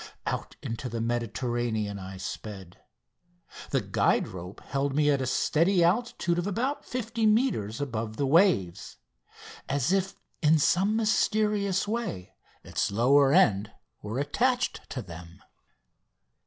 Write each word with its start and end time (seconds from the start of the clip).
Out 0.25 0.55
into 0.63 0.89
the 0.89 0.97
open 0.97 1.05
Mediterranean 1.05 1.99
I 1.99 2.17
sped. 2.17 2.79
The 3.69 3.81
guide 3.81 4.29
rope 4.29 4.59
held 4.61 4.95
me 4.95 5.11
at 5.11 5.21
a 5.21 5.27
steady 5.27 5.83
altitude 5.83 6.39
of 6.39 6.47
about 6.47 6.83
50 6.83 7.27
metres 7.27 7.79
above 7.79 8.17
the 8.17 8.25
waves, 8.25 8.97
as 9.69 9.91
if 9.93 10.15
in 10.41 10.57
some 10.57 10.95
mysterious 10.95 11.87
way 11.87 12.33
its 12.63 12.89
lower 12.89 13.31
end 13.31 13.73
were 14.01 14.17
attached 14.17 14.89
to 14.89 15.03
them. 15.03 15.43